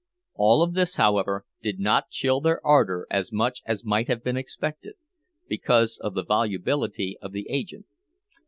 [0.33, 4.35] All of this, however, did not chill their ardor as much as might have been
[4.35, 4.95] expected,
[5.47, 7.85] because of the volubility of the agent.